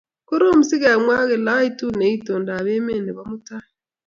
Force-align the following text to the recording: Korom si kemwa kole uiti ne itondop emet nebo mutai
Korom 0.27 0.59
si 0.67 0.75
kemwa 0.83 1.15
kole 1.29 1.35
uiti 1.57 1.85
ne 1.97 2.07
itondop 2.15 2.65
emet 2.75 3.01
nebo 3.03 3.21
mutai 3.29 3.67